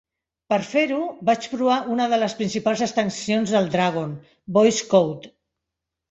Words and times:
Per 0.51 0.57
fer-ho, 0.67 1.01
vaig 1.27 1.43
provar 1.49 1.75
una 1.95 2.07
de 2.13 2.17
les 2.23 2.33
principals 2.39 2.81
extensions 2.85 3.53
del 3.57 3.69
Dragon, 3.75 4.15
Voice 4.57 4.89
Code. 4.95 5.31